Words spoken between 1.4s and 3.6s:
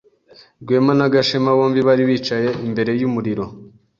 bombi bari bicaye imbere yumuriro.